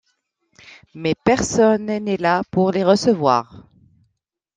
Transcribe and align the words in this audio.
Mais 0.95 1.13
personne 1.13 1.85
n'est 1.85 2.17
là 2.17 2.41
pour 2.49 2.71
les 2.71 2.83
recevoir. 2.83 3.67